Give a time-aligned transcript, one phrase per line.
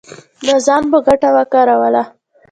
[0.45, 2.03] د ځان په ګټه وکاروله